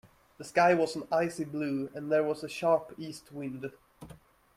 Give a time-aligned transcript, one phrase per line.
[0.39, 3.71] The sky was an icy blue, and there was a sharp East wind